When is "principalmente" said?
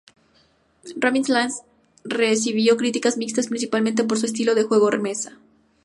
3.49-4.03